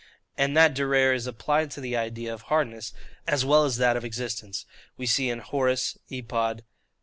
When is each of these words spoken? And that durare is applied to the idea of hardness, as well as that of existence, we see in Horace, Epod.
And 0.35 0.57
that 0.57 0.73
durare 0.73 1.13
is 1.13 1.27
applied 1.27 1.69
to 1.69 1.79
the 1.79 1.95
idea 1.95 2.33
of 2.33 2.41
hardness, 2.49 2.91
as 3.27 3.45
well 3.45 3.65
as 3.65 3.77
that 3.77 3.95
of 3.95 4.03
existence, 4.03 4.65
we 4.97 5.05
see 5.05 5.29
in 5.29 5.37
Horace, 5.37 5.95
Epod. 6.09 6.63